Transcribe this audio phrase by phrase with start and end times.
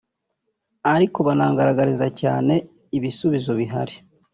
[0.93, 2.53] ariko banangaragariza cyane
[2.97, 3.95] ibisubizo bihari